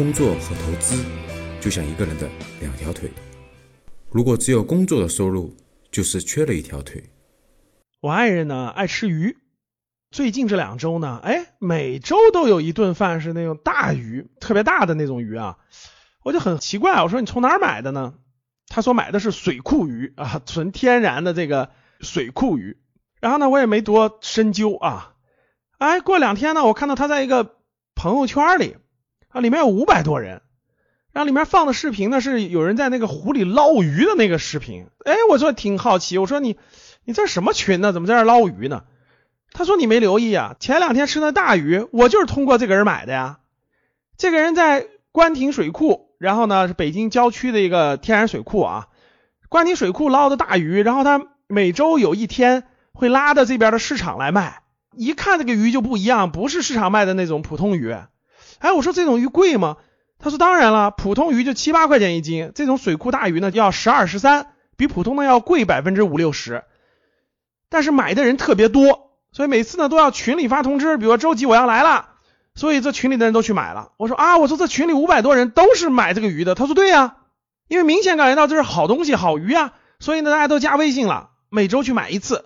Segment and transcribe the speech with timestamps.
[0.00, 1.04] 工作和投资
[1.60, 2.26] 就像一个人的
[2.58, 3.10] 两条腿，
[4.10, 5.54] 如果只有工作的收入，
[5.92, 7.04] 就是缺了一条腿。
[8.00, 9.36] 我爱人呢爱吃鱼，
[10.10, 15.58] 最近这两周呢，哎，每周都有一顿饭是那种大鱼，特别大的那种鱼啊，
[16.24, 18.14] 我就很奇怪，我说你从哪儿买的呢？
[18.68, 22.78] 他说买的是水库鱼啊，纯天然的这个水库鱼。
[23.20, 25.16] 然后呢，我也没多深究啊。
[25.76, 27.56] 哎，过两天呢，我看到他在一个
[27.94, 28.78] 朋友圈里
[29.30, 30.42] 啊，里面有五百多人，
[31.12, 34.86] 然后里面放的视频呢是有人在那个湖里捞鱼的那个视频。
[35.04, 36.58] 哎，我说挺好奇，我说你
[37.04, 37.92] 你这什么群呢？
[37.92, 38.84] 怎么在这捞鱼呢？
[39.52, 43.38] 他说你没留意啊，前两天吃那大鱼，我就是通过这个人买的呀。
[44.16, 46.08] 这个人在官亭水库。
[46.20, 48.88] 然后呢，是北京郊区的一个天然水库啊，
[49.48, 54.62] 官亭水库捞的大鱼，然后他每周有一天会拉到这边的市场来卖。
[54.94, 57.96] 一看这个鱼就不一样，不是市场卖的那种普通鱼。
[58.60, 59.76] 哎，我说这种鱼贵吗？
[60.18, 66.62] 他说当然了，普通鱼就七八块钱一斤，这种水库大鱼呢要十二十三，比普通的要贵百分之五六十。
[67.68, 72.10] 但是买的人特别多，所以每次呢都要群里发通知，比如说周几我要来了。
[72.54, 73.92] 所以这群里的人都去买了。
[73.96, 76.54] 我说啊，我说这群里五百多人都是买这个鱼的。
[76.54, 77.16] 他说对呀，
[77.68, 82.44] 因为明显感觉到这是好东西、好鱼啊，所以呢大家都加微信了，每周去买一次，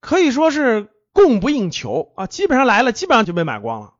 [0.00, 3.93] 可以说是供不应求啊，基本上来了，基本上就被买光了。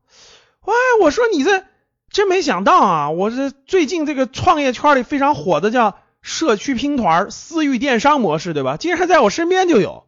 [0.65, 1.63] 哇，我说你这
[2.09, 8.77] 真没想到啊，我这最近这个创业圈里非常火的叫社区拼团、私域电商模式，对吧？
[8.77, 10.05] 竟然在我身边就有，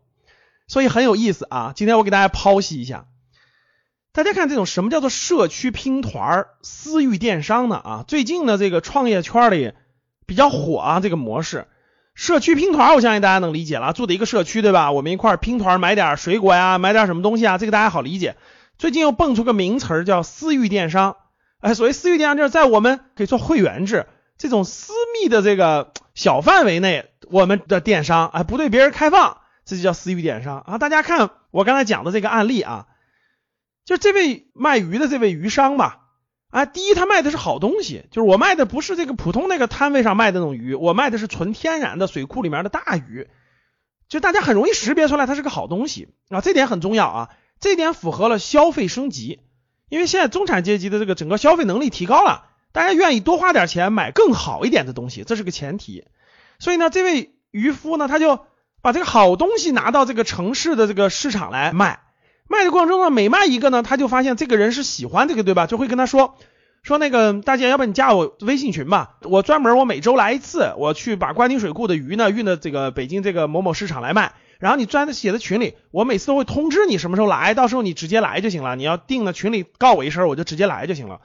[0.68, 1.74] 所以很有意思啊。
[1.76, 3.06] 今天我给大家剖析一下。
[4.14, 7.76] 大家看这种什么叫做社区拼团私域电商呢？
[7.76, 9.74] 啊，最近呢这个创业圈里
[10.26, 11.68] 比较火啊这个模式，
[12.16, 14.92] 社区拼团，我相信大家能理解了，住的一个社区对吧？
[14.92, 18.36] 我们一块拼团买点水果呀，买点什么东西啊，这个大家好理解。
[18.78, 21.18] 最近又蹦出个名词儿叫私域电商，
[21.60, 24.06] 哎，所谓私域电商就是在我们可以做会员制
[24.38, 30.78] 这种私密的这个小范围内，我们的电商哎不对别人开放，这就叫私域电商啊。
[30.78, 32.88] 大家看我刚才讲的这个案例啊。
[33.86, 36.02] 就这位卖鱼的这位鱼商吧，
[36.50, 43.30] 啊，第一他卖的是好东西，就是我卖的不是这个普通那个摊位上卖的那种鱼，我卖的是纯天然的水库里面的大鱼，
[44.10, 49.40] 就大家很容易识别出来它是个好东西啊，这点很重要啊，这点符合了消费升级，
[49.90, 56.06] 因为现在中产阶级的这个整个消费能力提高了，大家愿意多花点钱买更好一点的东西，这是个前提，
[56.60, 58.40] 所以呢，这位渔夫呢，他就
[58.82, 62.02] 把这个好东西拿到这个城市的这个市场来卖。
[62.50, 65.68] 卖的过程中呢，每卖一个呢，他就发现这个人是喜欢这个，对吧？
[65.68, 66.38] 就会跟他说
[66.82, 74.34] 说那个大姐，要不你加我微信群吧，我专门我每周来一次，我去把关堤水库的鱼呢运到这个北京这个某某市场来卖。
[74.60, 78.76] 然后你专写在群里，我每次都会通知你什么时候来，到时候你直接来就行了。
[78.76, 81.22] 你要定了群里告我一声，我就直接来就行了。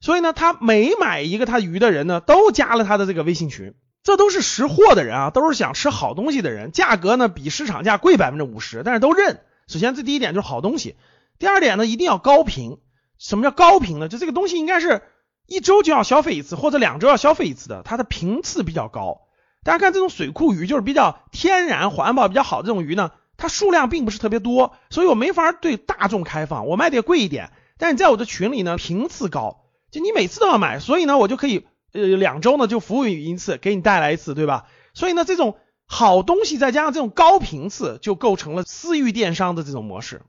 [0.00, 3.74] 所以呢，他每买一个他鱼的人呢，都加了他的这个微信群。
[4.02, 9.40] 这都是识货的人啊，都是想吃好东西的人，价格呢比市场价贵百分之五十，但是都认。
[9.66, 10.96] 首先，这第一点就是好东西。
[11.38, 12.76] 第二点呢，一定要高频。
[13.18, 14.08] 什么叫高频呢？
[14.08, 15.00] 就这个东西应该是
[15.46, 19.22] 一周就要消费一次，或者两周要消费一次的，它的频次比较高。
[19.64, 26.66] 大家看这种水库鱼，就是比较天然、环保比较好的这种鱼呢，它数量并不是特别多，所以我没法对大众开放。
[26.66, 34.66] 我卖的也贵一点，但是在我的群里呢，频次高，就你每次都要买，所以呢，我就可以呃两周呢就服务你一次，给你带来一次，对吧？
[34.92, 35.56] 所以呢，这种。
[35.86, 40.22] 好东西再加上这种高频次，就构成了私域电商的这种模式。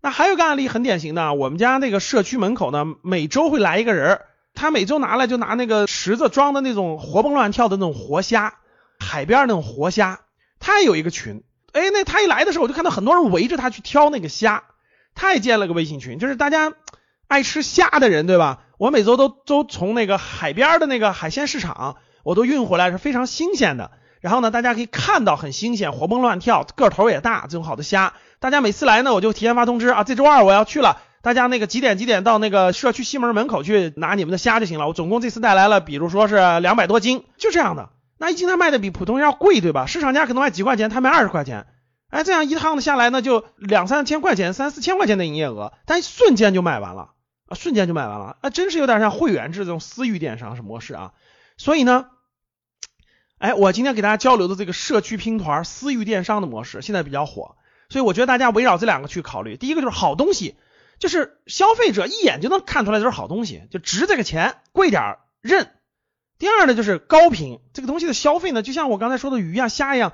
[0.00, 4.26] 那还有个案例很典型的，我们家那个社区门口呢，每周会来一个人儿，
[4.58, 8.54] 他每周拿来就拿那个池子装的那种活蹦乱跳的那种活虾，
[8.98, 10.18] 海边那种活虾。
[10.58, 14.64] 他也有一个群，哎，那他一来的时候，我就看到很多人围着他去挑那个虾。
[15.14, 16.72] 他也建了个微信群，就是大家
[17.28, 18.64] 爱吃虾的人，对吧？
[18.78, 23.92] 我每周都都从那个海边的那个海鲜市场，我都运回来，是非常新鲜的。
[24.20, 28.14] 然后呢，大家可以看到很新鲜、活蹦乱跳、个头也大这种好的虾。
[28.40, 34.86] 大家每次来呢，我就提前发通知啊，这周二我要去了，大家那个几点几点到那个社区西门门口去拿你们的虾就行了。
[34.86, 37.90] 我总共这次带来了，比如说是两百多斤，就这样的。
[38.18, 39.86] 那一斤它卖的比普通要贵，对吧？
[39.86, 41.66] 市场价可能卖几块钱，他卖二十块钱。
[42.10, 47.10] 哎，这样一趟的下来呢，就两三千块钱、三四千块钱的营业额，但瞬间就卖完了
[47.46, 51.12] 啊，瞬间就卖完了啊，真是有点像会员制这种私域电商是模式啊。
[51.56, 52.06] 所以呢。
[53.40, 57.54] 哎，我今天给大家交流的这个社区拼团、私域电商的模式现在比较火，
[57.88, 59.56] 所以我觉得大家围绕这两个去考虑。
[59.56, 60.56] 第一个就是好东西，
[60.98, 65.70] 就是消费者一眼就能看出来这是好东西，就值这个钱，贵点认。
[66.38, 70.12] 第二呢就是高频，这个东西的消费呢，就像我刚才说的鱼啊、虾一样，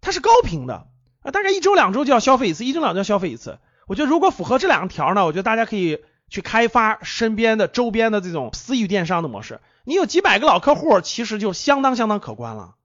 [0.00, 0.86] 它是高频的
[1.20, 3.58] 啊，大概一周两周就要消费一次，一周两周消费一次。
[3.86, 9.60] 我觉得如果符合这两条呢，我觉得大家可以去开发身边的周边的这种私域电商的模式。
[9.84, 12.76] 你有几百个老客户，其实就相当相当可观了。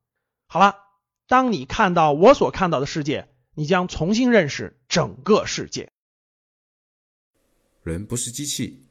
[0.47, 0.75] 好了，
[1.27, 5.91] 当你看到我所看到的世界，你将重新认识整个世界。
[7.89, 8.83] 人不是机器，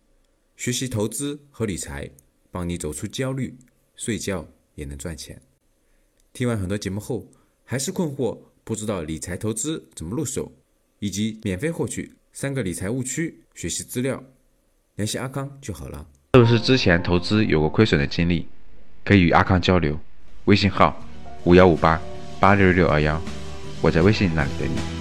[0.56, 2.10] 学习投资和理财，
[2.50, 3.56] 帮你走出焦虑，
[3.94, 5.40] 睡觉也能赚钱。
[6.32, 7.30] 听完很多节目后，
[7.64, 10.52] 还是困惑，不知道理财投资怎么入手，
[10.98, 14.22] 以及免费获取三个理财误区学习资料，
[14.96, 16.06] 联系阿康就好了。
[16.34, 18.46] 是不是之前投资有过亏损的经历？
[19.04, 19.98] 可以与阿康交流，
[20.44, 21.02] 微信号
[21.44, 22.00] 五幺五八
[22.38, 23.20] 八六六二幺，
[23.80, 24.97] 我在微信那里等你。